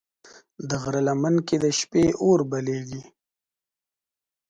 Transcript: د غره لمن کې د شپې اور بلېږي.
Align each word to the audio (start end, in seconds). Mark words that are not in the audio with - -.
د 0.69 0.71
غره 0.81 1.01
لمن 1.07 1.35
کې 1.47 1.55
د 1.63 1.65
شپې 1.79 2.05
اور 2.23 2.39
بلېږي. 2.49 3.03